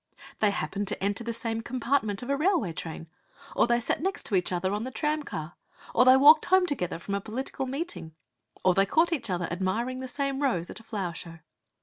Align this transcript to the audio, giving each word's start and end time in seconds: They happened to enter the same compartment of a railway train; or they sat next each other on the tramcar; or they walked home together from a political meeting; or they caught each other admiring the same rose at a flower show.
They 0.39 0.49
happened 0.49 0.87
to 0.87 1.03
enter 1.03 1.23
the 1.23 1.31
same 1.31 1.61
compartment 1.61 2.23
of 2.23 2.31
a 2.31 2.35
railway 2.35 2.73
train; 2.73 3.05
or 3.55 3.67
they 3.67 3.79
sat 3.79 4.01
next 4.01 4.31
each 4.31 4.51
other 4.51 4.73
on 4.73 4.83
the 4.83 4.89
tramcar; 4.89 5.53
or 5.93 6.05
they 6.05 6.17
walked 6.17 6.45
home 6.45 6.65
together 6.65 6.97
from 6.97 7.13
a 7.13 7.21
political 7.21 7.67
meeting; 7.67 8.15
or 8.65 8.73
they 8.73 8.87
caught 8.87 9.13
each 9.13 9.29
other 9.29 9.45
admiring 9.51 9.99
the 9.99 10.07
same 10.07 10.41
rose 10.41 10.71
at 10.71 10.79
a 10.79 10.83
flower 10.83 11.13
show. 11.13 11.37